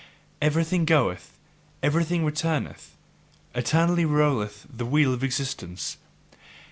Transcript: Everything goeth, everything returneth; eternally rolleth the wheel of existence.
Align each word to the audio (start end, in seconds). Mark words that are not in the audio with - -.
Everything 0.41 0.83
goeth, 0.83 1.37
everything 1.83 2.25
returneth; 2.25 2.97
eternally 3.53 4.03
rolleth 4.03 4.65
the 4.67 4.83
wheel 4.83 5.13
of 5.13 5.23
existence. 5.23 5.97